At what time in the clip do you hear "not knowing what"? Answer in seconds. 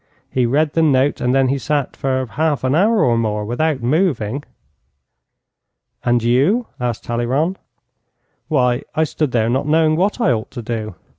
9.47-10.19